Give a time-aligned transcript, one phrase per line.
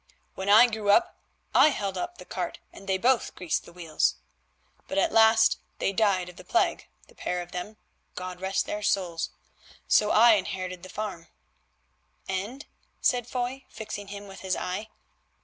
[0.33, 1.19] When I grew up
[1.53, 4.15] I held the cart and they both greased the wheels.
[4.87, 7.77] But at last they died of the plague, the pair of them,
[8.15, 9.29] God rest their souls!
[9.87, 11.27] So I inherited the farm——"
[12.27, 12.65] "And—"
[12.99, 14.89] said Foy, fixing him with his eye.